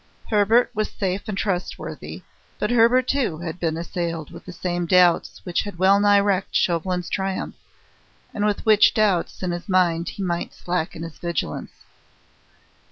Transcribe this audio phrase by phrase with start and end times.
[0.31, 2.23] Hebert was safe and trustworthy,
[2.57, 6.55] but Hebert, too, had been assailed with the same doubts which had well nigh wrecked
[6.55, 7.53] Chauvelin's triumph,
[8.33, 11.85] and with such doubts in his mind he might slacken his vigilance.